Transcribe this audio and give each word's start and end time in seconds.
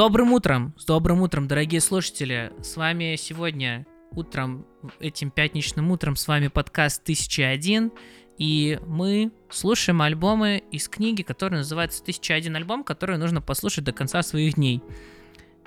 добрым 0.00 0.32
утром, 0.32 0.72
с 0.78 0.86
добрым 0.86 1.20
утром, 1.20 1.46
дорогие 1.46 1.82
слушатели. 1.82 2.54
С 2.62 2.78
вами 2.78 3.16
сегодня 3.16 3.86
утром, 4.12 4.64
этим 4.98 5.30
пятничным 5.30 5.90
утром, 5.90 6.16
с 6.16 6.26
вами 6.26 6.48
подкаст 6.48 7.02
1001. 7.02 7.92
И 8.38 8.80
мы 8.86 9.30
слушаем 9.50 10.00
альбомы 10.00 10.62
из 10.70 10.88
книги, 10.88 11.20
которая 11.20 11.60
называется 11.60 12.02
«1001 12.02 12.56
альбом», 12.56 12.82
который 12.82 13.18
нужно 13.18 13.42
послушать 13.42 13.84
до 13.84 13.92
конца 13.92 14.22
своих 14.22 14.54
дней. 14.54 14.82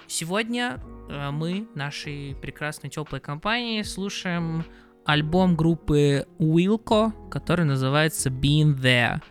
Сегодня 0.07 0.79
э, 1.09 1.29
мы, 1.29 1.67
нашей 1.75 2.35
прекрасной 2.41 2.89
теплой 2.89 3.19
компании, 3.19 3.83
слушаем 3.83 4.65
альбом 5.05 5.55
группы 5.55 6.25
Wilco, 6.39 7.29
который 7.29 7.65
называется 7.65 8.29
Being 8.29 8.81
There. 8.81 9.21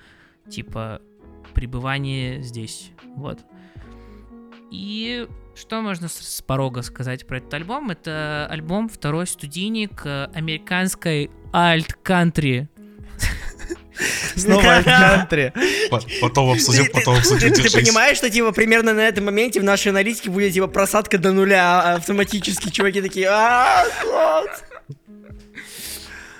Типа 0.48 1.02
пребывание 1.54 2.40
здесь. 2.40 2.92
Вот. 3.16 3.40
И 4.72 5.28
что 5.54 5.82
можно 5.82 6.08
с, 6.08 6.42
порога 6.42 6.80
сказать 6.80 7.26
про 7.26 7.36
этот 7.36 7.52
альбом? 7.52 7.90
Это 7.90 8.48
альбом 8.50 8.88
второй 8.88 9.26
студийник 9.26 10.00
э, 10.06 10.28
американской 10.34 11.30
альт-кантри. 11.52 12.68
Снова 14.34 14.76
альт-кантри. 14.76 15.52
Потом 16.22 16.52
обсудим, 16.52 16.86
потом 16.90 17.18
обсудим. 17.18 17.52
Ты 17.52 17.70
понимаешь, 17.70 18.16
что 18.16 18.30
типа 18.30 18.52
примерно 18.52 18.94
на 18.94 19.00
этом 19.00 19.26
моменте 19.26 19.60
в 19.60 19.64
нашей 19.64 19.88
аналитике 19.88 20.30
будет 20.30 20.54
типа 20.54 20.68
просадка 20.68 21.18
до 21.18 21.32
нуля 21.32 21.82
а 21.82 21.94
автоматически. 21.96 22.70
Чуваки 22.70 23.02
такие, 23.02 23.28
а 23.28 23.84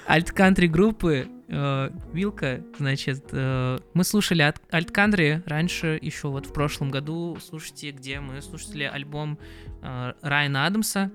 Альт-кантри 0.08 0.66
группы 0.66 1.28
э, 1.48 1.90
Вилка, 2.12 2.62
значит, 2.78 3.24
э, 3.32 3.78
мы 3.94 4.04
слушали 4.04 4.42
Альт-кантри 4.72 5.42
раньше, 5.46 5.98
еще 6.00 6.28
вот 6.28 6.46
в 6.46 6.52
прошлом 6.52 6.90
году, 6.90 7.38
слушайте, 7.40 7.90
где 7.92 8.20
мы 8.20 8.42
слушали 8.42 8.84
альбом 8.84 9.38
э, 9.82 10.12
Райана 10.22 10.66
Адамса. 10.66 11.10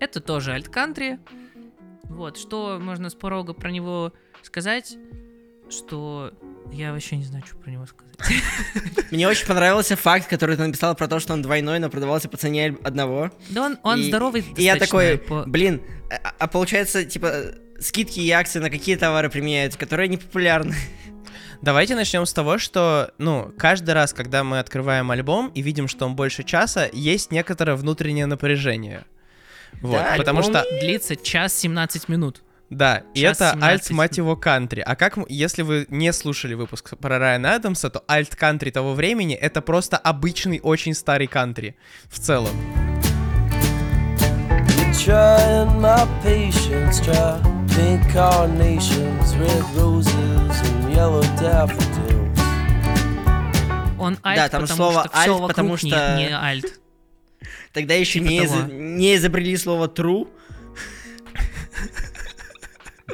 Это 0.00 0.20
тоже 0.20 0.52
Альт-кантри. 0.52 1.18
Вот, 2.04 2.38
что 2.38 2.78
можно 2.80 3.10
с 3.10 3.14
порога 3.14 3.52
про 3.52 3.70
него 3.70 4.12
сказать, 4.42 4.96
что 5.70 6.32
я 6.72 6.92
вообще 6.92 7.16
не 7.16 7.24
знаю, 7.24 7.44
что 7.46 7.56
про 7.56 7.70
него 7.70 7.86
сказать. 7.86 8.16
Мне 9.10 9.28
очень 9.28 9.46
понравился 9.46 9.96
факт, 9.96 10.28
который 10.28 10.56
ты 10.56 10.66
написал 10.66 10.94
про 10.94 11.08
то, 11.08 11.20
что 11.20 11.32
он 11.32 11.42
двойной, 11.42 11.78
но 11.78 11.90
продавался 11.90 12.28
по 12.28 12.36
цене 12.36 12.76
одного. 12.82 13.30
Да 13.50 13.66
он, 13.66 13.78
он 13.82 14.00
и, 14.00 14.08
здоровый 14.08 14.44
И 14.56 14.62
я 14.62 14.76
такой, 14.76 15.18
по... 15.18 15.44
блин, 15.46 15.82
а, 16.10 16.34
а 16.38 16.46
получается, 16.46 17.04
типа, 17.04 17.54
скидки 17.80 18.20
и 18.20 18.30
акции 18.30 18.58
на 18.58 18.70
какие 18.70 18.96
товары 18.96 19.30
применяются, 19.30 19.78
которые 19.78 20.08
не 20.08 20.16
популярны. 20.16 20.74
Давайте 21.60 21.96
начнем 21.96 22.24
с 22.24 22.32
того, 22.32 22.58
что, 22.58 23.12
ну, 23.18 23.52
каждый 23.58 23.90
раз, 23.90 24.12
когда 24.12 24.44
мы 24.44 24.60
открываем 24.60 25.10
альбом 25.10 25.48
и 25.54 25.62
видим, 25.62 25.88
что 25.88 26.06
он 26.06 26.14
больше 26.14 26.44
часа, 26.44 26.88
есть 26.92 27.32
некоторое 27.32 27.74
внутреннее 27.74 28.26
напряжение. 28.26 29.04
Вот, 29.80 29.98
да, 29.98 30.14
потому 30.16 30.42
что... 30.42 30.64
длится 30.80 31.16
час 31.16 31.54
17 31.54 32.08
минут. 32.08 32.42
Да, 32.70 33.02
и 33.14 33.22
это 33.22 33.56
альт, 33.62 33.90
мать 33.90 34.18
его, 34.18 34.36
кантри. 34.36 34.82
А 34.86 34.94
как, 34.94 35.18
если 35.28 35.62
вы 35.62 35.86
не 35.88 36.12
слушали 36.12 36.54
выпуск 36.54 36.96
про 36.98 37.18
Райана 37.18 37.54
Адамса, 37.54 37.88
то 37.88 38.04
альт 38.08 38.36
кантри 38.36 38.70
того 38.70 38.92
времени— 38.92 39.34
это 39.40 39.62
просто 39.62 39.96
обычный, 39.96 40.60
очень 40.62 40.94
старый 40.94 41.26
кантри 41.26 41.76
в 42.10 42.18
целом. 42.18 42.50
Trying 44.92 45.80
my 45.80 46.06
patience, 46.22 47.00
try 47.02 47.57
pink 47.78 48.02
carnations, 48.12 49.36
red 49.36 49.64
roses 49.76 50.54
and 50.68 50.92
yellow 50.92 51.22
daffodils. 51.38 52.38
Он 54.00 54.18
альт, 54.24 54.36
да, 54.36 54.48
там 54.48 54.62
потому 54.62 54.76
слово 54.76 55.02
что 55.04 55.16
альт, 55.16 55.46
потому 55.46 55.76
что... 55.76 56.16
Не, 56.16 56.26
не 56.26 56.32
альт. 56.32 56.80
Тогда 57.72 57.94
еще 57.94 58.18
типа 58.18 58.28
не, 58.28 58.44
из... 58.44 58.50
не 58.72 59.14
изобрели 59.14 59.56
слово 59.56 59.86
true. 59.86 60.26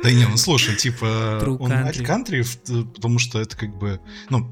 Да 0.03 0.11
не, 0.11 0.27
ну 0.27 0.37
слушай, 0.37 0.77
типа, 0.77 1.05
True 1.43 1.57
он 1.59 1.73
альт-кантри, 1.73 2.45
потому 2.95 3.19
что 3.19 3.41
это 3.41 3.57
как 3.57 3.75
бы, 3.77 4.01
ну, 4.29 4.49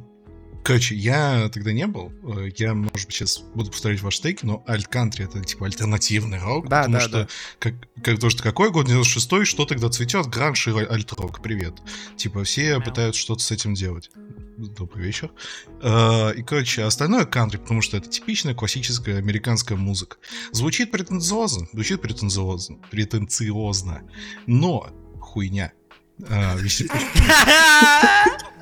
Короче, 0.63 0.95
я 0.95 1.49
тогда 1.53 1.73
не 1.73 1.87
был. 1.87 2.13
Э, 2.23 2.49
я, 2.57 2.75
может 2.75 3.07
быть, 3.07 3.15
сейчас 3.15 3.39
буду 3.39 3.71
повторять 3.71 4.01
ваш 4.01 4.17
стейк, 4.17 4.45
но 4.45 4.65
альт-кантри 4.69 5.25
это 5.25 5.41
типа 5.41 5.67
альтернативный 5.67 6.39
рок. 6.39 6.69
Да, 6.69 6.83
потому 6.83 6.95
да, 6.95 7.01
что, 7.01 7.13
да. 7.13 7.29
Как, 7.59 7.75
как, 8.03 8.15
потому 8.15 8.31
что 8.31 8.43
какой 8.43 8.71
год 8.71 8.89
96-й, 8.89 9.45
что 9.45 9.65
тогда 9.65 9.89
цветет? 9.91 10.27
Гранж 10.27 10.69
и 10.69 10.71
альт-рок. 10.71 11.43
Привет. 11.43 11.75
Типа 12.17 12.45
все 12.45 12.77
yeah. 12.77 12.83
пытаются 12.83 13.21
что-то 13.21 13.43
с 13.43 13.51
этим 13.51 13.75
делать. 13.75 14.11
Добрый 14.57 15.05
вечер. 15.05 15.33
Uh, 15.81 16.35
и, 16.35 16.43
короче, 16.43 16.85
остальное 16.85 17.25
кантри, 17.25 17.57
потому 17.57 17.83
что 17.83 17.97
это 17.97 18.09
типичная 18.09 18.55
классическая 18.55 19.17
американская 19.19 19.77
музыка. 19.77 20.19
Звучит 20.53 20.93
претенциозно, 20.93 21.67
звучит 21.73 22.01
претенциозно, 22.01 22.77
претенциозно, 22.91 24.03
но 24.47 24.91
хуйня. 25.21 25.73
Uh, 26.21 26.61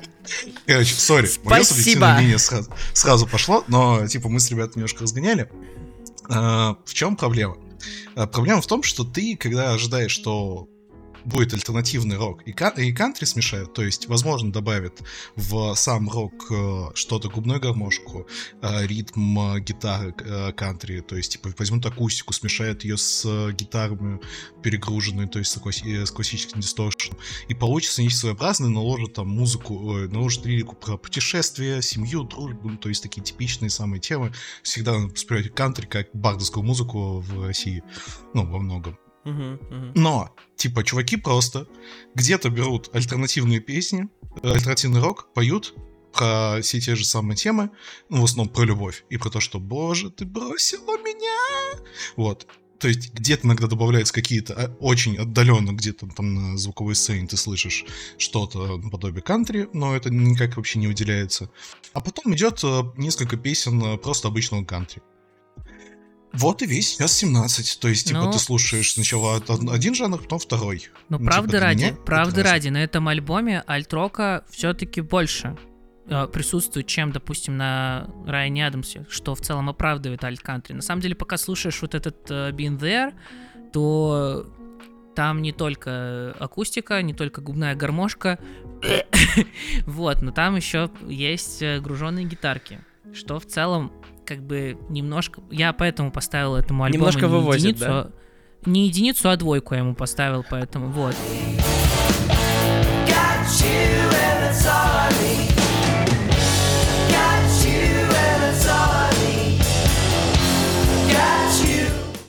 Короче, 0.65 0.93
сори, 0.95 1.29
мое 1.43 1.63
субъективное 1.63 2.15
мнение 2.15 2.37
сразу, 2.37 2.71
сразу 2.93 3.27
пошло, 3.27 3.63
но, 3.67 4.07
типа, 4.07 4.29
мы 4.29 4.39
с 4.39 4.49
ребятами 4.49 4.77
немножко 4.77 5.03
разгоняли. 5.03 5.49
А, 6.29 6.77
в 6.85 6.93
чем 6.93 7.15
проблема? 7.15 7.57
А, 8.15 8.27
проблема 8.27 8.61
в 8.61 8.67
том, 8.67 8.83
что 8.83 9.03
ты, 9.03 9.35
когда 9.35 9.73
ожидаешь, 9.73 10.11
что 10.11 10.67
будет 11.25 11.53
альтернативный 11.53 12.17
рок 12.17 12.47
и, 12.47 12.51
и 12.51 12.93
кантри 12.93 13.25
смешают, 13.25 13.73
то 13.73 13.83
есть, 13.83 14.07
возможно, 14.07 14.51
добавят 14.51 15.01
в 15.35 15.73
сам 15.75 16.09
рок 16.09 16.51
э, 16.51 16.87
что-то, 16.95 17.29
губную 17.29 17.59
гармошку, 17.59 18.27
э, 18.61 18.87
ритм 18.87 19.39
э, 19.39 19.59
гитары 19.59 20.13
кантри, 20.55 21.01
то 21.01 21.15
есть, 21.15 21.33
типа, 21.33 21.53
возьмут 21.57 21.85
акустику, 21.85 22.33
смешают 22.33 22.83
ее 22.83 22.97
с 22.97 23.51
гитарами 23.53 24.19
перегруженной, 24.63 25.27
то 25.27 25.39
есть, 25.39 25.51
с, 25.51 25.55
с 25.55 26.11
классическим 26.11 26.59
дисторшеном, 26.59 27.17
и 27.47 27.53
получится 27.53 28.01
нечто 28.01 28.21
своеобразное, 28.21 28.69
наложат 28.69 29.13
там 29.13 29.27
музыку, 29.29 29.93
наложат 30.07 30.45
лирику 30.45 30.75
про 30.75 30.97
путешествия, 30.97 31.81
семью, 31.81 32.23
дружбу, 32.23 32.75
то 32.77 32.89
есть, 32.89 33.03
такие 33.03 33.23
типичные 33.23 33.69
самые 33.69 33.99
темы. 33.99 34.33
Всегда 34.63 34.93
воспринимать 34.93 35.53
кантри 35.53 35.85
как 35.85 36.09
бардовскую 36.13 36.63
музыку 36.63 37.19
в 37.19 37.45
России, 37.45 37.83
ну, 38.33 38.45
во 38.45 38.59
многом. 38.59 38.97
Но, 39.23 40.35
типа, 40.55 40.83
чуваки 40.83 41.17
просто 41.17 41.67
где-то 42.15 42.49
берут 42.49 42.89
альтернативные 42.93 43.59
песни, 43.59 44.09
альтернативный 44.43 45.01
рок, 45.01 45.31
поют 45.33 45.73
про 46.13 46.59
все 46.61 46.79
те 46.79 46.95
же 46.95 47.05
самые 47.05 47.37
темы, 47.37 47.71
ну, 48.09 48.21
в 48.21 48.25
основном 48.25 48.53
про 48.53 48.63
любовь, 48.63 49.05
и 49.09 49.17
про 49.17 49.29
то, 49.29 49.39
что 49.39 49.59
«Боже, 49.59 50.09
ты 50.09 50.25
бросила 50.25 50.97
меня!» 50.97 51.81
Вот. 52.15 52.47
То 52.81 52.87
есть 52.87 53.13
где-то 53.13 53.45
иногда 53.45 53.67
добавляются 53.67 54.11
какие-то 54.11 54.55
а, 54.55 54.75
очень 54.79 55.15
отдаленно, 55.15 55.71
где-то 55.71 56.07
там 56.07 56.33
на 56.33 56.57
звуковой 56.57 56.95
сцене 56.95 57.27
ты 57.27 57.37
слышишь 57.37 57.85
что-то 58.17 58.77
наподобие 58.77 59.21
кантри, 59.21 59.69
но 59.71 59.95
это 59.95 60.09
никак 60.09 60.57
вообще 60.57 60.79
не 60.79 60.87
выделяется. 60.87 61.51
А 61.93 62.01
потом 62.01 62.33
идет 62.33 62.59
э, 62.63 62.81
несколько 62.97 63.37
песен 63.37 63.83
э, 63.83 63.97
просто 63.97 64.29
обычного 64.29 64.65
кантри. 64.65 65.03
Вот 66.33 66.61
и 66.61 66.65
весь 66.65 66.97
час 66.97 67.13
17. 67.17 67.79
То 67.79 67.87
есть, 67.87 68.07
типа, 68.07 68.21
ну, 68.21 68.31
ты 68.31 68.39
слушаешь 68.39 68.93
сначала 68.93 69.41
один 69.71 69.93
жанр, 69.93 70.19
потом 70.19 70.39
второй. 70.39 70.89
Ну, 71.09 71.17
ну 71.19 71.25
правда 71.25 71.51
типа, 71.51 71.61
ради, 71.61 71.95
правда 72.05 72.43
ради, 72.43 72.69
на 72.69 72.83
этом 72.83 73.07
альбоме 73.07 73.63
альтрока 73.67 74.45
все-таки 74.49 75.01
больше 75.01 75.57
э, 76.07 76.27
присутствует, 76.27 76.87
чем, 76.87 77.11
допустим, 77.11 77.57
на 77.57 78.09
Райане 78.25 78.67
Адамсе, 78.67 79.05
что 79.09 79.35
в 79.35 79.41
целом 79.41 79.69
оправдывает 79.69 80.23
альт-кантри. 80.23 80.73
На 80.73 80.81
самом 80.81 81.01
деле, 81.01 81.15
пока 81.15 81.37
слушаешь 81.37 81.81
вот 81.81 81.95
этот 81.95 82.31
э, 82.31 82.51
Been 82.51 82.79
There, 82.79 83.13
то 83.73 84.47
там 85.15 85.41
не 85.41 85.51
только 85.51 86.33
акустика, 86.39 87.01
не 87.01 87.13
только 87.13 87.41
губная 87.41 87.75
гармошка, 87.75 88.39
вот, 89.85 90.21
но 90.21 90.31
там 90.31 90.55
еще 90.55 90.89
есть 91.07 91.61
э, 91.61 91.79
груженные 91.81 92.25
гитарки, 92.25 92.79
что 93.13 93.39
в 93.39 93.45
целом 93.45 93.91
как 94.25 94.41
бы 94.43 94.77
немножко... 94.89 95.41
Я 95.49 95.73
поэтому 95.73 96.11
поставил 96.11 96.55
этому 96.55 96.83
альбому 96.83 96.99
немножко 96.99 97.25
не 97.25 97.31
вывозит, 97.31 97.65
единицу, 97.65 97.85
да? 97.85 97.91
А, 97.91 98.11
не 98.65 98.87
единицу, 98.87 99.29
а 99.29 99.35
двойку 99.35 99.73
я 99.73 99.81
ему 99.81 99.95
поставил, 99.95 100.45
поэтому 100.49 100.87
вот. 100.87 101.15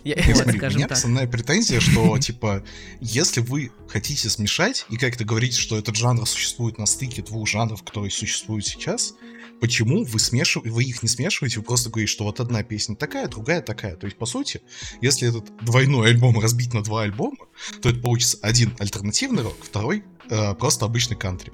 Я, 0.04 0.16
вот, 0.16 0.36
смотри, 0.36 0.60
у 0.60 0.70
меня 0.70 0.88
так. 0.88 0.98
основная 0.98 1.26
претензия, 1.26 1.80
что, 1.80 2.18
типа, 2.20 2.64
если 3.00 3.40
вы 3.40 3.70
хотите 3.88 4.28
смешать 4.28 4.84
и 4.90 4.96
как-то 4.96 5.24
говорите, 5.24 5.60
что 5.60 5.78
этот 5.78 5.94
жанр 5.94 6.26
существует 6.26 6.78
на 6.78 6.86
стыке 6.86 7.22
двух 7.22 7.48
жанров, 7.48 7.82
которые 7.82 8.10
существуют 8.10 8.66
сейчас, 8.66 9.14
почему 9.60 10.04
вы, 10.04 10.18
смешив... 10.18 10.64
вы 10.64 10.82
их 10.82 11.02
не 11.04 11.08
смешиваете, 11.08 11.60
вы 11.60 11.64
просто 11.64 11.88
говорите, 11.88 12.10
что 12.10 12.24
вот 12.24 12.40
одна 12.40 12.64
песня 12.64 12.96
такая, 12.96 13.28
другая 13.28 13.62
такая. 13.62 13.94
То 13.94 14.06
есть, 14.06 14.18
по 14.18 14.26
сути, 14.26 14.60
если 15.00 15.28
этот 15.28 15.54
двойной 15.64 16.10
альбом 16.10 16.40
разбить 16.40 16.74
на 16.74 16.82
два 16.82 17.02
альбома, 17.02 17.46
то 17.80 17.88
это 17.88 18.00
получится 18.00 18.38
один 18.42 18.74
альтернативный 18.80 19.44
рок, 19.44 19.56
второй 19.62 20.02
э, 20.28 20.54
просто 20.54 20.84
обычный 20.84 21.16
кантри. 21.16 21.52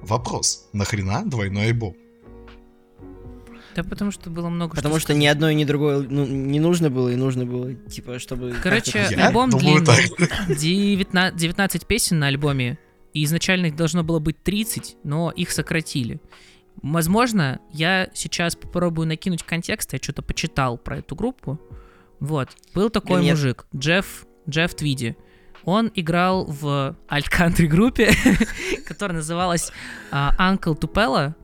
Вопрос, 0.00 0.68
нахрена 0.72 1.24
двойной 1.26 1.66
альбом? 1.66 1.96
Да 3.78 3.84
потому 3.84 4.10
что 4.10 4.28
было 4.28 4.48
много 4.48 4.74
Потому 4.74 4.96
что, 4.96 5.12
что 5.12 5.14
ни 5.14 5.24
одно 5.24 5.48
и 5.50 5.54
ни 5.54 5.62
другое 5.62 6.00
ну, 6.00 6.26
не 6.26 6.58
нужно 6.58 6.90
было, 6.90 7.10
и 7.10 7.14
нужно 7.14 7.46
было, 7.46 7.74
типа, 7.74 8.18
чтобы... 8.18 8.56
Короче, 8.60 9.02
альбом 9.02 9.50
длинный. 9.50 9.84
19, 10.52 11.40
19 11.40 11.86
песен 11.86 12.18
на 12.18 12.26
альбоме, 12.26 12.76
и 13.14 13.22
изначально 13.22 13.66
их 13.66 13.76
должно 13.76 14.02
было 14.02 14.18
быть 14.18 14.42
30, 14.42 14.96
но 15.04 15.30
их 15.30 15.52
сократили. 15.52 16.20
Возможно, 16.82 17.60
я 17.72 18.08
сейчас 18.14 18.56
попробую 18.56 19.06
накинуть 19.06 19.44
контекст, 19.44 19.92
я 19.92 20.00
что-то 20.02 20.22
почитал 20.22 20.76
про 20.76 20.98
эту 20.98 21.14
группу. 21.14 21.60
Вот, 22.18 22.48
был 22.74 22.90
такой 22.90 23.22
Нет. 23.22 23.36
мужик, 23.36 23.66
Джефф, 23.76 24.26
Джефф 24.50 24.74
Твиди. 24.74 25.16
Он 25.62 25.92
играл 25.94 26.46
в 26.46 26.96
альт-кантри 27.08 27.68
группе, 27.68 28.10
которая 28.86 29.18
называлась 29.18 29.70
uh, 30.10 30.36
Uncle 30.36 30.76
Tupelo. 30.76 31.34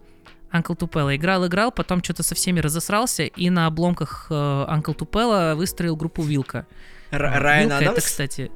Uncle 0.55 0.79
Tupelo 0.79 1.15
играл, 1.15 1.47
играл, 1.47 1.73
потом 1.73 2.03
что-то 2.03 2.23
со 2.23 2.35
всеми 2.35 2.61
разосрался 2.61 3.25
и 3.25 3.51
на 3.51 3.67
обломках 3.67 4.29
uh, 4.31 4.69
Uncle 4.69 4.97
Tupelo 4.97 5.57
выстроил 5.57 5.97
группу 5.97 6.23
Вилка. 6.23 6.67
Райан 7.11 7.73
Адамс? 7.73 7.93
Это, 7.93 8.01
кстати, 8.01 8.53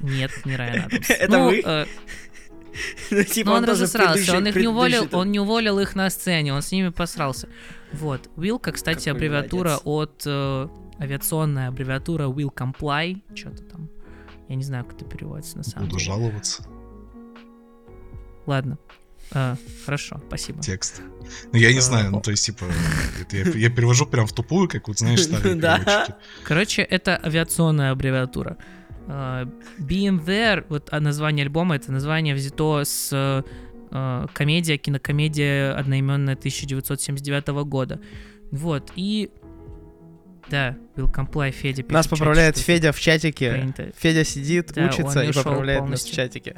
нет, 0.00 0.30
не 0.44 0.56
Райан 0.56 0.84
Адамс. 0.86 1.10
Это 1.10 1.38
ну, 1.38 1.46
вы? 1.46 1.62
Э, 1.64 1.86
ну, 3.10 3.22
типа, 3.24 3.50
он, 3.50 3.56
он 3.56 3.64
разосрался, 3.64 4.36
он 4.36 4.46
их 4.46 4.56
не 4.56 4.68
уволил, 4.68 5.08
он 5.12 5.32
не 5.32 5.40
уволил 5.40 5.78
их 5.78 5.96
на 5.96 6.10
сцене, 6.10 6.52
он 6.52 6.60
с 6.60 6.70
ними 6.70 6.90
посрался. 6.90 7.48
Вот. 7.92 8.28
Вилка, 8.36 8.72
кстати, 8.72 9.08
аббревиатура 9.08 9.78
от 9.84 10.22
э, 10.26 10.68
авиационная 11.00 11.68
аббревиатура 11.68 12.24
Will 12.24 12.52
Comply, 12.52 13.22
что-то 13.34 13.62
там. 13.62 13.88
Я 14.48 14.56
не 14.56 14.64
знаю, 14.64 14.84
как 14.84 14.96
это 14.96 15.04
переводится 15.04 15.56
на 15.56 15.62
самом 15.62 15.88
Буду 15.88 15.98
деле. 15.98 16.10
Буду 16.10 16.22
жаловаться. 16.22 16.64
Ладно. 18.46 18.78
А, 19.32 19.56
хорошо, 19.84 20.20
спасибо. 20.26 20.62
Текст. 20.62 21.02
Ну, 21.52 21.58
я 21.58 21.72
не 21.72 21.80
знаю, 21.80 22.10
ну, 22.10 22.20
то 22.20 22.30
есть, 22.30 22.46
типа, 22.46 22.64
это 23.20 23.36
я, 23.36 23.44
я 23.44 23.70
перевожу 23.70 24.06
прям 24.06 24.26
в 24.26 24.32
тупую, 24.32 24.68
как 24.68 24.88
вот, 24.88 24.98
знаешь, 24.98 25.22
старые 25.24 25.54
да. 25.54 26.06
Короче, 26.44 26.82
это 26.82 27.20
авиационная 27.22 27.92
аббревиатура. 27.92 28.56
Uh, 29.06 29.50
Being 29.78 30.24
There, 30.24 30.66
вот 30.68 30.88
а 30.92 31.00
название 31.00 31.44
альбома, 31.44 31.76
это 31.76 31.90
название 31.90 32.34
взято 32.34 32.84
с 32.84 33.10
uh, 33.12 34.30
комедия, 34.34 34.76
кинокомедия 34.76 35.74
одноименная 35.74 36.34
1979 36.34 37.48
года. 37.64 38.00
Вот, 38.50 38.92
и 38.96 39.30
да, 40.50 40.76
Will 40.96 41.12
Comply, 41.12 41.50
Федя 41.50 41.84
Нас 41.88 42.06
поправляет 42.06 42.56
Федя 42.56 42.92
в 42.92 43.00
чатике. 43.00 43.52
Принято. 43.52 43.92
Федя 43.96 44.24
сидит, 44.24 44.72
да, 44.74 44.86
учится 44.86 45.22
и 45.22 45.32
поправляет 45.32 45.80
полностью. 45.80 46.08
нас 46.08 46.12
в 46.12 46.16
чатике. 46.16 46.56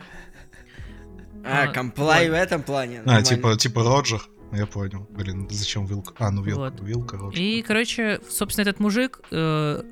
А, 1.45 1.65
а, 1.65 2.31
в 2.31 2.35
этом 2.35 2.63
плане. 2.63 3.03
А, 3.07 3.23
типа, 3.23 3.57
типа 3.57 3.83
Роджер. 3.83 4.23
Я 4.53 4.67
понял. 4.67 5.07
Блин, 5.11 5.49
зачем 5.51 5.87
вилка? 5.87 6.13
А, 6.19 6.31
ну 6.31 6.43
вилка, 6.43 6.61
вот. 6.61 6.81
вилка, 6.81 7.17
Роджер. 7.17 7.41
И, 7.41 7.63
короче, 7.63 8.21
собственно, 8.29 8.63
этот 8.63 8.81
мужик, 8.81 9.21
э, 9.31 9.83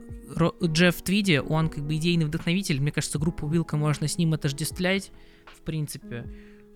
Джефф 0.63 1.03
Твиди, 1.03 1.39
он 1.39 1.69
как 1.69 1.85
бы 1.85 1.97
идейный 1.97 2.27
вдохновитель. 2.27 2.81
Мне 2.81 2.93
кажется, 2.93 3.19
группу 3.19 3.49
Вилка 3.49 3.77
можно 3.77 4.09
с 4.09 4.19
ним 4.19 4.35
отождествлять, 4.35 5.11
в 5.47 5.63
принципе. 5.63 6.25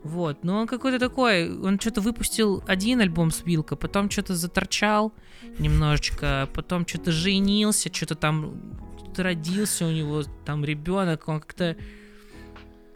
Вот, 0.02 0.42
но 0.42 0.60
он 0.60 0.66
какой-то 0.66 0.98
такой, 0.98 1.56
он 1.56 1.78
что-то 1.78 2.00
выпустил 2.00 2.64
один 2.66 3.00
альбом 3.00 3.30
с 3.30 3.44
Вилка, 3.44 3.76
потом 3.76 4.10
что-то 4.10 4.34
заторчал 4.34 5.12
немножечко, 5.60 6.48
потом 6.54 6.86
что-то 6.86 7.12
женился, 7.12 7.92
что-то 7.92 8.16
там 8.16 8.60
родился 9.16 9.86
у 9.86 9.90
него 9.90 10.24
там 10.44 10.64
ребенок, 10.64 11.28
он 11.28 11.40
как-то... 11.40 11.76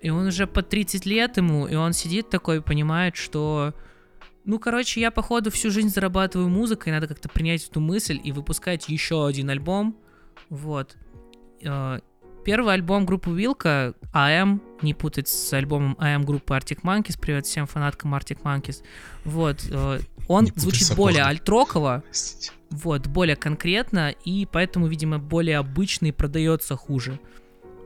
И 0.03 0.11
он 0.11 0.27
уже 0.27 0.47
по 0.47 0.63
30 0.63 1.07
лет 1.07 1.37
ему, 1.37 1.67
и 1.67 1.75
он 1.75 1.93
сидит 1.93 2.31
такой, 2.31 2.63
понимает, 2.63 3.17
что... 3.17 3.75
Ну, 4.45 4.61
короче, 4.61 5.01
я, 5.01 5.11
походу, 5.11 5.51
всю 5.51 5.71
жизнь 5.71 5.89
зарабатываю 5.89 6.49
музыкой, 6.49 6.93
надо 6.93 7.09
как-то 7.09 7.29
принять 7.29 7.67
эту 7.69 7.81
мысль 7.81 8.21
и 8.23 8.31
выпускать 8.31 8.89
еще 8.89 9.27
один 9.27 9.51
альбом. 9.51 9.97
Вот. 10.51 10.97
Э, 11.63 11.99
Первый 12.47 12.75
альбом 12.75 13.07
группы 13.07 13.31
Вилка, 13.31 13.95
AM, 14.15 14.61
не 14.81 14.95
путать 14.95 15.27
с 15.27 15.53
альбомом 15.53 15.97
AM 15.99 16.23
группы 16.23 16.55
Arctic 16.55 16.83
Monkeys, 16.83 17.19
привет 17.21 17.45
всем 17.45 17.67
фанаткам 17.67 18.15
Arctic 18.15 18.41
Monkeys. 18.41 18.85
Вот, 19.25 19.67
э, 19.69 19.99
он 20.29 20.45
не 20.45 20.53
звучит 20.55 20.95
более 20.95 21.25
альтроково, 21.25 22.05
вот, 22.71 23.09
более 23.09 23.35
конкретно, 23.35 24.11
и 24.25 24.47
поэтому, 24.47 24.87
видимо, 24.87 25.19
более 25.19 25.59
обычный 25.59 26.13
продается 26.13 26.77
хуже. 26.77 27.19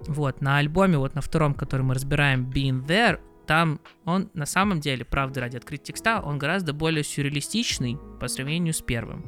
Вот, 0.06 0.40
на 0.40 0.58
альбоме, 0.58 0.98
вот 0.98 1.14
на 1.14 1.20
втором, 1.20 1.54
который 1.54 1.82
мы 1.82 1.94
разбираем, 1.94 2.50
Being 2.50 2.84
There, 2.86 3.20
там 3.46 3.80
он 4.04 4.30
на 4.34 4.46
самом 4.46 4.80
деле, 4.80 5.04
правда, 5.04 5.40
ради 5.40 5.56
открыть 5.56 5.82
текста, 5.82 6.20
он 6.20 6.38
гораздо 6.38 6.72
более 6.72 7.02
сюрреалистичный 7.02 7.98
по 8.20 8.28
сравнению 8.28 8.72
с 8.72 8.80
первым. 8.80 9.26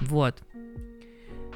Вот. 0.00 0.42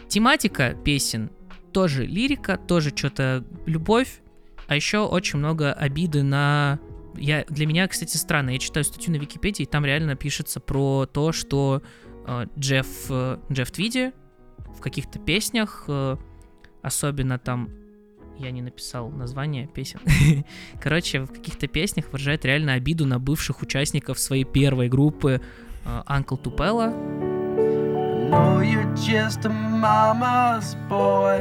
Тематика 0.09 0.75
песен 0.85 1.31
тоже 1.73 2.07
лирика, 2.07 2.57
тоже 2.57 2.93
что-то 2.95 3.45
любовь, 3.67 4.23
а 4.69 4.75
еще 4.75 5.01
очень 5.01 5.39
много 5.39 5.73
обиды 5.73 6.23
на... 6.23 6.79
Я, 7.15 7.45
для 7.49 7.67
меня, 7.67 7.87
кстати, 7.89 8.17
странно, 8.17 8.51
я 8.51 8.59
читаю 8.59 8.85
статью 8.85 9.13
на 9.13 9.19
Википедии, 9.19 9.65
и 9.65 9.67
там 9.67 9.85
реально 9.85 10.17
пишется 10.17 10.61
про 10.61 11.05
то, 11.05 11.33
что 11.33 11.83
э, 12.27 12.47
Джефф, 12.59 12.89
э, 13.11 13.39
Джефф 13.53 13.71
Твиди 13.71 14.13
в 14.79 14.81
каких-то 14.81 15.19
песнях, 15.19 15.85
э, 15.89 16.17
особенно 16.81 17.39
там 17.39 17.69
я 18.39 18.51
не 18.51 18.63
написал 18.63 19.11
название 19.11 19.67
песен. 19.67 20.01
Короче, 20.81 21.21
в 21.21 21.29
каких-то 21.29 21.67
песнях 21.67 22.13
выражает 22.13 22.45
реально 22.45 22.75
обиду 22.75 23.07
на 23.07 23.19
бывших 23.19 23.63
участников 23.63 24.19
своей 24.19 24.45
первой 24.45 24.89
группы 24.89 25.41
uh, 25.85 26.05
Uncle 26.07 26.43
Tupelo 26.43 26.93
know 28.33 28.61
you're 28.61 28.95
just 28.97 29.45
a 29.45 29.51
mama's 29.51 30.75
boy. 30.89 31.39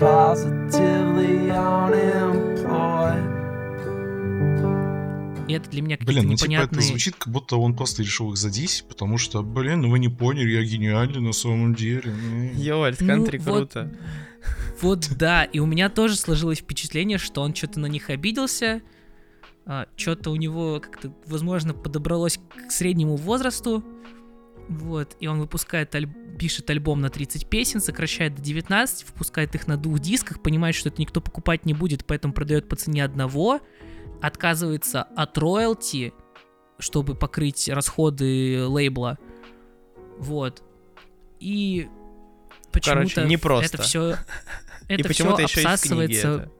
Positively 0.00 1.50
unemployed. 1.50 3.33
И 5.48 5.52
это 5.52 5.70
для 5.70 5.82
меня 5.82 5.96
Блин, 6.00 6.26
ну 6.26 6.32
непонятные... 6.32 6.68
типа 6.68 6.80
это 6.80 6.82
звучит, 6.82 7.16
как 7.16 7.32
будто 7.32 7.56
он 7.56 7.74
просто 7.74 8.02
решил 8.02 8.32
их 8.32 8.36
задись, 8.36 8.84
потому 8.88 9.18
что, 9.18 9.42
блин, 9.42 9.82
ну 9.82 9.90
вы 9.90 9.98
не 9.98 10.08
поняли, 10.08 10.52
я 10.52 10.62
гениальный 10.62 11.20
на 11.20 11.32
самом 11.32 11.74
деле. 11.74 12.14
Йо, 12.54 12.86
это 12.86 13.04
кантри 13.04 13.38
ну, 13.38 13.44
круто. 13.44 13.92
Вот, 14.80 15.06
вот 15.08 15.18
да, 15.18 15.44
и 15.44 15.58
у 15.58 15.66
меня 15.66 15.88
тоже 15.88 16.16
сложилось 16.16 16.58
впечатление, 16.58 17.18
что 17.18 17.42
он 17.42 17.54
что-то 17.54 17.80
на 17.80 17.86
них 17.86 18.10
обиделся, 18.10 18.82
а, 19.66 19.86
что-то 19.96 20.30
у 20.30 20.36
него 20.36 20.80
как-то, 20.80 21.14
возможно, 21.26 21.74
подобралось 21.74 22.38
к 22.68 22.70
среднему 22.70 23.16
возрасту, 23.16 23.84
вот, 24.68 25.16
и 25.20 25.26
он 25.26 25.40
выпускает, 25.40 25.94
аль... 25.94 26.08
пишет 26.38 26.70
альбом 26.70 27.00
на 27.00 27.10
30 27.10 27.48
песен, 27.48 27.80
сокращает 27.80 28.34
до 28.34 28.42
19, 28.42 29.06
выпускает 29.08 29.54
их 29.54 29.66
на 29.66 29.76
двух 29.76 30.00
дисках, 30.00 30.42
понимает, 30.42 30.74
что 30.74 30.88
это 30.88 31.00
никто 31.00 31.20
покупать 31.20 31.66
не 31.66 31.74
будет, 31.74 32.04
поэтому 32.04 32.32
продает 32.32 32.68
по 32.68 32.76
цене 32.76 33.04
одного, 33.04 33.60
отказывается 34.20 35.02
от 35.02 35.36
роялти, 35.38 36.12
чтобы 36.78 37.14
покрыть 37.14 37.68
расходы 37.68 38.66
лейбла. 38.66 39.18
Вот. 40.18 40.62
И 41.40 41.88
почему-то 42.72 43.24
не 43.24 43.36
просто. 43.36 43.76
это 43.76 43.82
все 43.82 44.16
это 44.88 45.08
все 45.08 45.34
обсасывается 45.34 46.50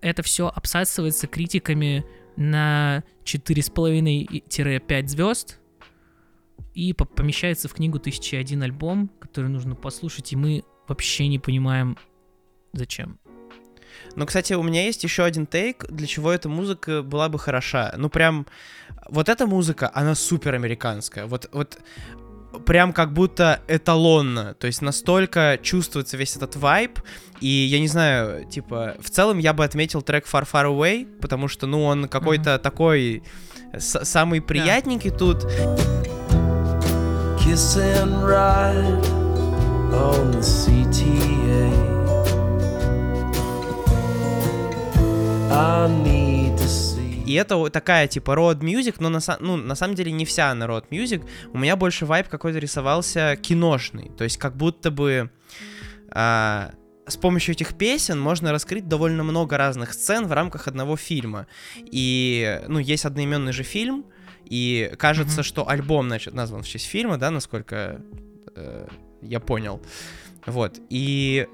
это 0.00 0.22
все 0.22 0.48
обсасывается 0.48 1.26
критиками 1.26 2.04
на 2.36 3.02
4,5-5 3.24 5.06
звезд 5.08 5.58
и 6.74 6.92
помещается 6.92 7.68
в 7.68 7.74
книгу 7.74 7.98
«1001 7.98 8.62
альбом», 8.62 9.10
который 9.20 9.48
нужно 9.48 9.74
послушать, 9.74 10.32
и 10.32 10.36
мы 10.36 10.64
вообще 10.86 11.26
не 11.26 11.40
понимаем, 11.40 11.98
зачем. 12.72 13.18
Ну, 14.16 14.26
кстати, 14.26 14.52
у 14.54 14.62
меня 14.62 14.84
есть 14.84 15.04
еще 15.04 15.24
один 15.24 15.46
тейк, 15.46 15.84
для 15.88 16.06
чего 16.06 16.32
эта 16.32 16.48
музыка 16.48 17.02
была 17.02 17.28
бы 17.28 17.38
хороша. 17.38 17.94
Ну, 17.96 18.08
прям, 18.08 18.46
вот 19.08 19.28
эта 19.28 19.46
музыка, 19.46 19.90
она 19.94 20.14
супер 20.14 20.54
американская. 20.54 21.26
Вот, 21.26 21.48
вот 21.52 21.78
прям 22.66 22.92
как 22.92 23.12
будто 23.12 23.60
эталонно, 23.68 24.54
то 24.54 24.66
есть 24.66 24.82
настолько 24.82 25.58
чувствуется 25.62 26.16
весь 26.16 26.36
этот 26.36 26.56
вайб, 26.56 26.98
и 27.40 27.46
я 27.46 27.78
не 27.78 27.88
знаю, 27.88 28.44
типа, 28.46 28.96
в 29.00 29.10
целом 29.10 29.38
я 29.38 29.52
бы 29.52 29.64
отметил 29.64 30.02
трек 30.02 30.26
Far 30.26 30.48
Far 30.50 30.66
Away, 30.66 31.06
потому 31.20 31.48
что, 31.48 31.66
ну, 31.66 31.84
он 31.84 32.08
какой-то 32.08 32.54
mm-hmm. 32.54 32.58
такой 32.58 33.22
самый 33.78 34.40
приятненький 34.40 35.10
yeah. 35.10 35.18
тут. 35.18 35.44
Kiss 37.38 37.76
and 37.76 38.24
ride 38.24 39.04
on 39.92 40.32
the 40.32 40.42
CTA. 40.42 41.97
И 47.28 47.34
это 47.34 47.68
такая, 47.68 48.08
типа, 48.08 48.30
road 48.30 48.60
music, 48.60 48.96
но 49.00 49.10
на, 49.10 49.20
ну, 49.40 49.56
на 49.56 49.74
самом 49.74 49.94
деле 49.94 50.10
не 50.10 50.24
вся 50.24 50.50
она 50.50 50.64
road 50.64 50.84
music. 50.90 51.28
У 51.52 51.58
меня 51.58 51.76
больше 51.76 52.06
вайп 52.06 52.28
какой-то 52.28 52.58
рисовался 52.58 53.36
киношный. 53.36 54.10
То 54.16 54.24
есть 54.24 54.38
как 54.38 54.56
будто 54.56 54.90
бы... 54.90 55.30
А, 56.10 56.72
с 57.06 57.18
помощью 57.18 57.54
этих 57.54 57.76
песен 57.76 58.18
можно 58.18 58.50
раскрыть 58.50 58.88
довольно 58.88 59.24
много 59.24 59.58
разных 59.58 59.92
сцен 59.92 60.26
в 60.26 60.32
рамках 60.32 60.68
одного 60.68 60.96
фильма. 60.96 61.46
И, 61.76 62.62
ну, 62.66 62.78
есть 62.78 63.04
одноименный 63.04 63.52
же 63.52 63.62
фильм, 63.62 64.06
И 64.46 64.90
кажется, 64.96 65.40
mm-hmm. 65.40 65.44
что 65.44 65.68
альбом, 65.68 66.08
значит, 66.08 66.32
назван 66.32 66.62
в 66.62 66.66
честь 66.66 66.86
фильма, 66.86 67.18
да, 67.18 67.30
насколько 67.30 68.00
э, 68.54 68.88
я 69.20 69.40
понял. 69.40 69.82
Вот. 70.46 70.80
И 70.88 71.46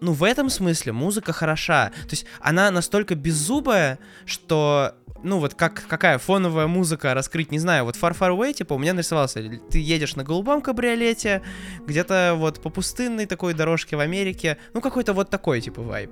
ну, 0.00 0.12
в 0.12 0.24
этом 0.24 0.48
смысле 0.48 0.92
музыка 0.92 1.32
хороша. 1.32 1.90
То 1.90 2.10
есть 2.10 2.26
она 2.40 2.70
настолько 2.70 3.14
беззубая, 3.14 3.98
что 4.24 4.94
ну 5.22 5.38
вот 5.38 5.54
как 5.54 5.86
какая 5.86 6.18
фоновая 6.18 6.66
музыка 6.66 7.12
раскрыть, 7.14 7.50
не 7.50 7.58
знаю, 7.58 7.84
вот 7.84 7.96
Far 7.96 8.16
Far 8.18 8.30
Away, 8.30 8.54
типа, 8.54 8.74
у 8.74 8.78
меня 8.78 8.94
нарисовался, 8.94 9.42
ты 9.70 9.78
едешь 9.78 10.16
на 10.16 10.24
голубом 10.24 10.62
кабриолете, 10.62 11.42
где-то 11.86 12.34
вот 12.36 12.62
по 12.62 12.70
пустынной 12.70 13.26
такой 13.26 13.54
дорожке 13.54 13.96
в 13.96 14.00
Америке, 14.00 14.56
ну 14.72 14.80
какой-то 14.80 15.12
вот 15.12 15.30
такой, 15.30 15.60
типа, 15.60 15.82
вайб. 15.82 16.10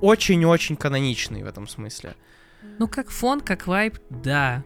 Очень-очень 0.00 0.76
каноничный 0.76 1.42
в 1.42 1.46
этом 1.46 1.66
смысле. 1.66 2.14
Ну, 2.78 2.86
как 2.86 3.10
фон, 3.10 3.40
как 3.40 3.66
вайб, 3.66 3.98
да. 4.08 4.64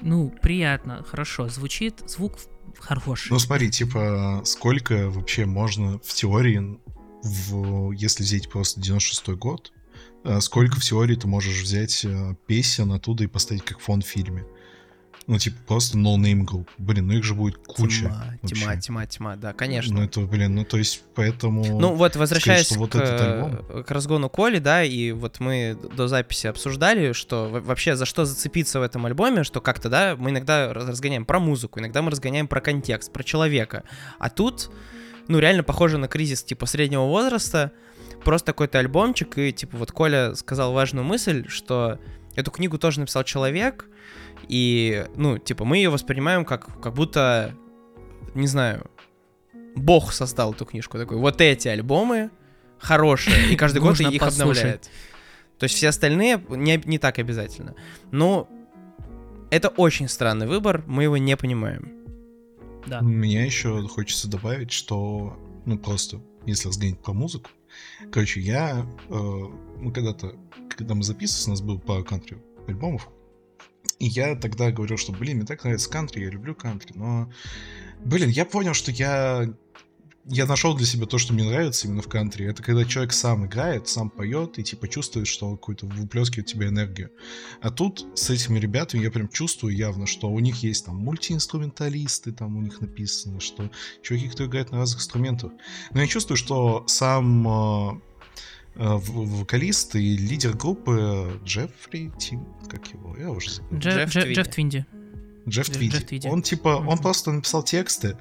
Ну, 0.00 0.32
приятно, 0.42 1.02
хорошо, 1.02 1.48
звучит, 1.48 2.02
звук 2.06 2.34
хороший. 2.78 3.32
Ну, 3.32 3.38
смотри, 3.38 3.70
типа, 3.70 4.42
сколько 4.44 5.10
вообще 5.10 5.44
можно 5.44 5.98
в 5.98 6.14
теории, 6.14 6.78
в, 7.22 7.92
если 7.92 8.22
взять 8.22 8.48
просто 8.48 8.80
96-й 8.80 9.36
год, 9.36 9.72
э, 10.24 10.40
сколько 10.40 10.76
в 10.76 10.82
теории 10.82 11.14
ты 11.14 11.26
можешь 11.26 11.62
взять 11.62 12.04
э, 12.04 12.34
песен 12.46 12.92
оттуда 12.92 13.24
и 13.24 13.26
поставить 13.26 13.64
как 13.64 13.80
фон 13.80 14.02
в 14.02 14.06
фильме? 14.06 14.44
Ну, 15.28 15.38
типа, 15.38 15.58
просто 15.66 15.98
no-name 15.98 16.44
групп. 16.44 16.70
Блин, 16.78 17.08
ну 17.08 17.12
их 17.12 17.22
же 17.22 17.34
будет 17.34 17.58
куча. 17.58 18.06
Тьма, 18.06 18.38
вообще. 18.40 18.54
тьма, 18.54 18.76
тьма, 18.76 19.06
тьма, 19.06 19.36
да, 19.36 19.52
конечно. 19.52 19.96
Ну, 19.96 20.02
это, 20.02 20.20
блин, 20.20 20.54
ну, 20.54 20.64
то 20.64 20.78
есть, 20.78 21.02
поэтому... 21.14 21.78
Ну, 21.78 21.94
вот, 21.94 22.16
возвращаясь 22.16 22.68
сказать, 22.68 22.80
вот 22.80 22.92
к, 22.92 22.96
альбом... 22.96 23.84
к 23.84 23.90
разгону 23.90 24.30
Коли, 24.30 24.58
да, 24.58 24.82
и 24.82 25.12
вот 25.12 25.38
мы 25.38 25.76
до 25.94 26.08
записи 26.08 26.46
обсуждали, 26.46 27.12
что 27.12 27.50
вообще 27.50 27.94
за 27.94 28.06
что 28.06 28.24
зацепиться 28.24 28.80
в 28.80 28.82
этом 28.82 29.04
альбоме, 29.04 29.44
что 29.44 29.60
как-то, 29.60 29.90
да, 29.90 30.16
мы 30.16 30.30
иногда 30.30 30.72
разгоняем 30.72 31.26
про 31.26 31.40
музыку, 31.40 31.78
иногда 31.78 32.00
мы 32.00 32.10
разгоняем 32.10 32.48
про 32.48 32.62
контекст, 32.62 33.12
про 33.12 33.22
человека. 33.22 33.84
А 34.18 34.30
тут, 34.30 34.70
ну, 35.28 35.38
реально 35.38 35.62
похоже 35.62 35.98
на 35.98 36.08
кризис, 36.08 36.42
типа, 36.42 36.66
среднего 36.66 37.02
возраста, 37.02 37.72
просто 38.24 38.52
какой-то 38.52 38.78
альбомчик, 38.78 39.38
и, 39.38 39.52
типа, 39.52 39.76
вот 39.76 39.92
Коля 39.92 40.34
сказал 40.34 40.72
важную 40.72 41.04
мысль, 41.04 41.46
что 41.48 41.98
эту 42.34 42.50
книгу 42.50 42.78
тоже 42.78 43.00
написал 43.00 43.24
человек, 43.24 43.86
и, 44.48 45.06
ну, 45.16 45.38
типа, 45.38 45.64
мы 45.64 45.76
ее 45.76 45.90
воспринимаем 45.90 46.44
как, 46.44 46.80
как 46.80 46.94
будто, 46.94 47.54
не 48.34 48.46
знаю, 48.46 48.90
Бог 49.76 50.12
создал 50.12 50.52
эту 50.52 50.64
книжку. 50.64 50.98
Такой, 50.98 51.18
вот 51.18 51.40
эти 51.40 51.68
альбомы 51.68 52.30
хорошие, 52.78 53.52
и 53.52 53.56
каждый 53.56 53.80
год 53.80 54.00
их 54.00 54.22
обновляет. 54.22 54.90
То 55.58 55.64
есть 55.64 55.74
все 55.74 55.88
остальные 55.88 56.42
не, 56.48 56.80
не 56.84 56.98
так 56.98 57.18
обязательно. 57.18 57.74
Но 58.10 58.48
это 59.50 59.68
очень 59.68 60.08
странный 60.08 60.46
выбор, 60.46 60.84
мы 60.86 61.04
его 61.04 61.16
не 61.16 61.36
понимаем. 61.36 61.92
Да. 62.88 63.00
Мне 63.02 63.44
еще 63.44 63.86
хочется 63.88 64.28
добавить, 64.28 64.72
что, 64.72 65.38
ну, 65.66 65.78
просто, 65.78 66.20
если 66.46 66.68
разгонять 66.68 67.00
про 67.00 67.12
музыку, 67.12 67.50
короче, 68.10 68.40
я, 68.40 68.86
э, 69.08 69.12
мы 69.12 69.92
когда-то, 69.92 70.34
когда 70.70 70.94
мы 70.94 71.02
записывались, 71.02 71.46
у 71.46 71.50
нас 71.50 71.60
был 71.60 71.78
пару 71.78 72.04
кантри 72.04 72.38
альбомов, 72.66 73.08
и 73.98 74.06
я 74.06 74.36
тогда 74.36 74.70
говорил, 74.70 74.96
что, 74.96 75.12
блин, 75.12 75.38
мне 75.38 75.46
так 75.46 75.64
нравится 75.64 75.90
кантри, 75.90 76.22
я 76.22 76.30
люблю 76.30 76.54
кантри, 76.54 76.92
но, 76.94 77.30
блин, 78.04 78.28
я 78.28 78.44
понял, 78.44 78.74
что 78.74 78.90
я 78.90 79.52
я 80.28 80.46
нашел 80.46 80.74
для 80.74 80.86
себя 80.86 81.06
то, 81.06 81.18
что 81.18 81.32
мне 81.32 81.44
нравится 81.44 81.86
именно 81.86 82.02
в 82.02 82.08
кантри. 82.08 82.46
Это 82.46 82.62
когда 82.62 82.84
человек 82.84 83.12
сам 83.12 83.46
играет, 83.46 83.88
сам 83.88 84.10
поет 84.10 84.58
и 84.58 84.62
типа 84.62 84.88
чувствует, 84.88 85.26
что 85.26 85.56
какой-то 85.56 85.86
выплескивает 85.86 86.46
тебе 86.46 86.68
энергию. 86.68 87.10
А 87.60 87.70
тут 87.70 88.06
с 88.14 88.30
этими 88.30 88.58
ребятами 88.58 89.02
я 89.02 89.10
прям 89.10 89.28
чувствую 89.28 89.74
явно, 89.74 90.06
что 90.06 90.28
у 90.28 90.38
них 90.38 90.62
есть 90.62 90.86
там 90.86 90.96
мультиинструменталисты, 90.96 92.32
там 92.32 92.56
у 92.56 92.62
них 92.62 92.80
написано, 92.80 93.40
что 93.40 93.70
чуваки, 94.02 94.28
кто 94.28 94.44
играет 94.46 94.70
на 94.70 94.78
разных 94.78 95.00
инструментах. 95.00 95.52
Но 95.92 96.00
я 96.00 96.06
чувствую, 96.06 96.36
что 96.36 96.84
сам 96.86 97.48
э, 97.48 98.00
Э, 98.78 98.96
вокалист 98.96 99.96
и 99.96 100.16
лидер 100.16 100.56
группы 100.56 101.40
Джеффри 101.44 102.12
Тим, 102.16 102.46
как 102.68 102.86
его, 102.92 103.16
я 103.16 103.28
уже 103.28 103.50
забыл. 103.50 103.76
Джефф, 103.76 104.08
Джефф, 104.08 104.28
Джефф 104.28 104.48
Твинди. 104.48 104.86
Джефф 105.48 105.70
Твиди. 105.70 106.28
Он 106.28 106.42
типа, 106.42 106.68
mm-hmm. 106.68 106.86
он 106.86 106.98
просто 106.98 107.32
написал 107.32 107.64
тексты, 107.64 108.16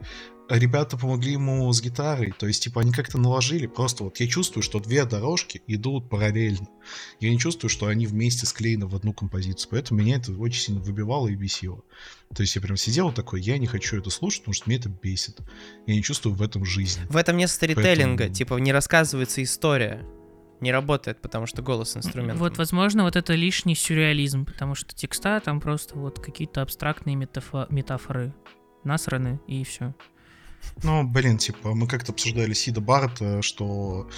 ребята 0.50 0.98
помогли 0.98 1.34
ему 1.34 1.72
с 1.72 1.82
гитарой, 1.82 2.34
то 2.38 2.48
есть 2.48 2.64
типа 2.64 2.82
они 2.82 2.92
как-то 2.92 3.18
наложили, 3.18 3.68
просто 3.68 4.04
вот 4.04 4.20
я 4.20 4.28
чувствую, 4.28 4.64
что 4.64 4.80
две 4.80 5.06
дорожки 5.06 5.62
идут 5.68 6.10
параллельно. 6.10 6.68
Я 7.20 7.30
не 7.30 7.40
чувствую, 7.40 7.70
что 7.70 7.88
они 7.88 8.08
вместе 8.08 8.46
склеены 8.46 8.88
в 8.88 8.96
одну 8.96 9.14
композицию, 9.14 9.70
поэтому 9.72 10.02
меня 10.02 10.18
это 10.18 10.32
очень 10.34 10.62
сильно 10.62 10.82
выбивало 10.82 11.28
и 11.28 11.36
бесило. 11.36 11.84
То 12.34 12.42
есть 12.42 12.56
я 12.56 12.62
прям 12.62 12.78
сидел 12.78 13.12
такой, 13.12 13.42
я 13.42 13.58
не 13.58 13.68
хочу 13.68 13.98
это 13.98 14.10
слушать, 14.10 14.42
потому 14.42 14.54
что 14.54 14.70
меня 14.70 14.80
это 14.80 14.90
бесит. 14.90 15.40
Я 15.86 15.96
не 15.96 16.04
чувствую 16.04 16.36
в 16.36 16.42
этом 16.42 16.66
жизни. 16.66 17.04
В 17.10 17.18
этом 17.18 17.38
нет 17.38 17.50
сторителлинга, 17.50 18.26
поэтому... 18.26 18.36
типа 18.36 18.54
не 18.56 18.72
рассказывается 18.72 19.44
история 19.44 20.06
не 20.60 20.72
работает, 20.72 21.22
потому 21.22 21.46
что 21.46 21.62
голос 21.62 21.96
инструмент. 21.96 22.40
Вот, 22.40 22.58
возможно, 22.58 23.04
вот 23.04 23.16
это 23.16 23.36
лишний 23.36 23.76
сюрреализм, 23.76 24.46
потому 24.46 24.74
что 24.76 24.96
текста 24.96 25.40
там 25.40 25.60
просто 25.60 25.98
вот 25.98 26.20
какие-то 26.20 26.62
абстрактные 26.64 27.16
метафо- 27.16 27.68
метафоры 27.70 28.34
насраны 28.84 29.40
и 29.48 29.64
все. 29.64 29.94
Ну, 30.84 31.04
блин, 31.04 31.38
типа, 31.38 31.74
мы 31.74 31.88
как-то 31.88 32.12
обсуждали 32.12 32.54
Сида 32.54 32.82
Барта, 32.82 33.42
что 33.42 34.10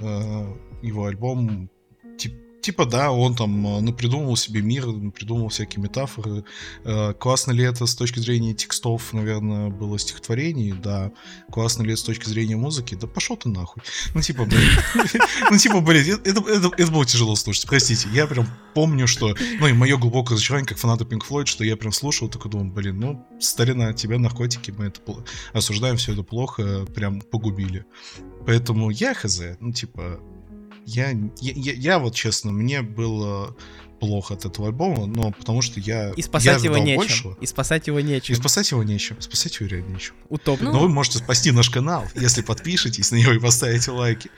э, 0.00 0.56
его 0.82 1.06
альбом 1.06 1.70
типа 2.18 2.49
Типа, 2.60 2.84
да, 2.84 3.10
он 3.10 3.34
там 3.34 3.66
э, 3.66 3.80
напридумывал 3.80 4.36
себе 4.36 4.60
мир, 4.60 4.84
придумал 5.12 5.48
всякие 5.48 5.82
метафоры. 5.82 6.44
Э, 6.84 7.14
классно 7.14 7.52
ли 7.52 7.64
это 7.64 7.86
с 7.86 7.94
точки 7.94 8.18
зрения 8.18 8.52
текстов, 8.54 9.12
наверное, 9.12 9.70
было 9.70 9.98
стихотворений, 9.98 10.72
да. 10.72 11.12
Классно 11.50 11.82
ли 11.82 11.92
это 11.92 12.00
с 12.00 12.04
точки 12.04 12.28
зрения 12.28 12.56
музыки? 12.56 12.94
Да 12.94 13.06
пошел 13.06 13.36
ты 13.36 13.48
нахуй. 13.48 13.82
Ну, 14.14 14.20
типа, 14.20 14.44
блин. 14.44 14.68
Ну, 15.50 15.56
типа, 15.56 15.80
блин, 15.80 16.20
это 16.22 16.92
было 16.92 17.06
тяжело 17.06 17.34
слушать, 17.34 17.66
простите. 17.66 18.08
Я 18.12 18.26
прям 18.26 18.46
помню, 18.74 19.06
что... 19.06 19.34
Ну, 19.58 19.66
и 19.66 19.72
мое 19.72 19.96
глубокое 19.96 20.34
разочарование, 20.34 20.68
как 20.68 20.78
фаната 20.78 21.04
Pink 21.04 21.22
Floyd, 21.28 21.46
что 21.46 21.64
я 21.64 21.76
прям 21.76 21.92
слушал, 21.92 22.28
такой 22.28 22.50
думал, 22.50 22.66
блин, 22.66 23.00
ну, 23.00 23.26
старина, 23.40 23.92
тебя 23.92 24.18
наркотики, 24.18 24.70
мы 24.70 24.86
это 24.86 25.00
осуждаем, 25.52 25.96
все 25.96 26.12
это 26.12 26.22
плохо, 26.22 26.86
прям 26.94 27.20
погубили. 27.20 27.84
Поэтому 28.46 28.90
я 28.90 29.14
хз, 29.14 29.40
ну, 29.60 29.72
типа, 29.72 30.20
я, 30.90 31.10
я, 31.40 31.72
я, 31.72 31.98
вот 31.98 32.14
честно, 32.14 32.52
мне 32.52 32.82
было 32.82 33.56
плохо 34.00 34.34
от 34.34 34.44
этого 34.44 34.68
альбома, 34.68 35.06
но 35.06 35.30
потому 35.30 35.62
что 35.62 35.78
я 35.78 36.10
и 36.10 36.22
спасать 36.22 36.62
я 36.62 36.70
его 36.70 36.78
нечем. 36.78 37.00
Большего. 37.00 37.36
И 37.40 37.46
спасать 37.46 37.86
его 37.86 38.00
нечем. 38.00 38.34
И 38.34 38.36
спасать 38.36 38.70
его 38.70 38.82
нечем. 38.82 39.20
Спасать 39.20 39.60
его 39.60 39.68
реально 39.68 39.92
нечем. 39.94 40.14
Утоплен. 40.28 40.72
Но 40.72 40.80
вы 40.80 40.88
можете 40.88 41.18
спасти 41.18 41.52
наш 41.52 41.70
канал, 41.70 42.04
если 42.14 42.42
подпишетесь 42.42 43.10
на 43.10 43.16
него 43.16 43.32
и 43.32 43.38
поставите 43.38 43.90
лайки. 43.90 44.30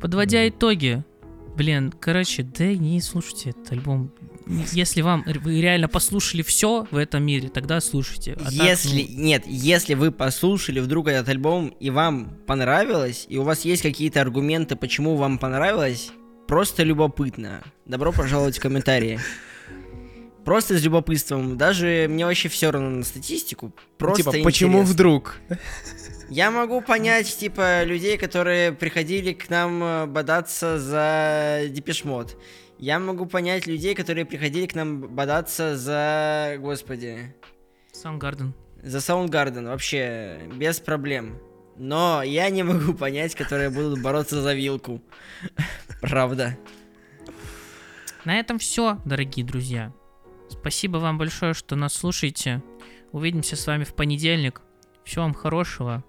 Подводя 0.00 0.48
итоги, 0.48 1.04
блин, 1.60 1.92
короче, 1.92 2.42
да 2.42 2.64
не 2.64 3.02
слушайте 3.02 3.50
этот 3.50 3.72
альбом 3.72 4.10
если 4.72 5.02
вам 5.02 5.24
вы 5.26 5.60
реально 5.60 5.88
послушали 5.88 6.42
все 6.42 6.88
в 6.90 6.96
этом 6.96 7.22
мире, 7.22 7.50
тогда 7.50 7.80
слушайте. 7.80 8.36
А 8.44 8.50
если 8.50 9.02
так, 9.02 9.10
ну... 9.10 9.22
нет, 9.22 9.44
если 9.46 9.94
вы 9.94 10.10
послушали 10.10 10.80
вдруг 10.80 11.06
этот 11.06 11.28
альбом 11.28 11.68
и 11.78 11.90
вам 11.90 12.36
понравилось, 12.46 13.26
и 13.28 13.36
у 13.36 13.44
вас 13.44 13.64
есть 13.64 13.82
какие-то 13.82 14.22
аргументы, 14.22 14.74
почему 14.74 15.14
вам 15.14 15.38
понравилось, 15.38 16.10
просто 16.48 16.82
любопытно. 16.82 17.62
Добро 17.86 18.10
пожаловать 18.10 18.58
в 18.58 18.60
комментарии. 18.60 19.20
Просто 20.44 20.78
с 20.78 20.82
любопытством. 20.82 21.56
Даже 21.56 22.06
мне 22.08 22.24
вообще 22.24 22.48
все 22.48 22.70
равно 22.70 22.90
на 22.90 23.04
статистику. 23.04 23.72
Просто 23.98 24.32
типа, 24.32 24.44
почему 24.44 24.82
вдруг? 24.82 25.36
Я 26.30 26.50
могу 26.52 26.80
понять, 26.80 27.36
типа, 27.36 27.82
людей, 27.82 28.16
которые 28.16 28.72
приходили 28.72 29.32
к 29.32 29.50
нам 29.50 29.82
э, 29.82 30.06
бодаться 30.06 30.78
за 30.78 31.62
Депешмот. 31.68 32.40
Я 32.78 33.00
могу 33.00 33.26
понять 33.26 33.66
людей, 33.66 33.96
которые 33.96 34.24
приходили 34.24 34.66
к 34.66 34.74
нам 34.76 35.00
бодаться 35.14 35.76
за... 35.76 36.54
Господи... 36.58 37.34
Soundgarden. 37.92 38.52
За 38.82 38.98
Soundgarden, 38.98 39.66
вообще, 39.66 40.40
без 40.54 40.78
проблем. 40.78 41.38
Но 41.76 42.22
я 42.22 42.48
не 42.48 42.62
могу 42.62 42.94
понять, 42.94 43.34
которые 43.34 43.68
будут 43.68 44.00
бороться 44.00 44.40
за 44.40 44.54
вилку. 44.54 45.02
Правда. 46.00 46.56
На 48.24 48.38
этом 48.38 48.58
все, 48.58 49.00
дорогие 49.04 49.44
друзья. 49.44 49.92
Спасибо 50.50 50.98
вам 50.98 51.16
большое, 51.16 51.54
что 51.54 51.76
нас 51.76 51.94
слушаете. 51.94 52.62
Увидимся 53.12 53.56
с 53.56 53.66
вами 53.66 53.84
в 53.84 53.94
понедельник. 53.94 54.60
Всего 55.04 55.24
вам 55.24 55.34
хорошего. 55.34 56.04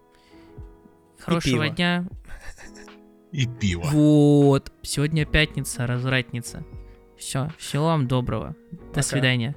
Хорошего 1.19 1.69
дня. 1.69 2.07
И 3.31 3.48
пиво. 3.48 3.83
Вот. 3.86 4.74
Сегодня 4.81 5.25
пятница, 5.25 5.88
развратница. 5.88 6.65
Все. 7.17 7.50
Всего 7.57 7.86
вам 7.86 8.07
доброго. 8.07 8.55
До 8.71 8.77
Пока. 8.88 9.01
свидания. 9.03 9.55